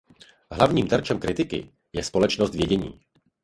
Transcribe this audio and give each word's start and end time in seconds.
Hlavním 0.51 0.87
terčem 0.87 1.19
kritiky 1.19 1.71
je 1.93 2.03
společnost 2.03 2.55
vědění. 2.55 2.99